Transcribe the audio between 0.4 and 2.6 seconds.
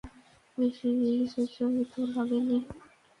বেশী সসয় তো লাগেনি।